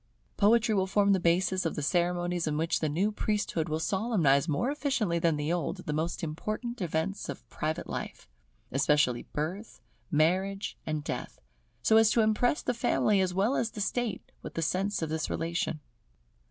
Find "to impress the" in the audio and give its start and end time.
12.09-12.73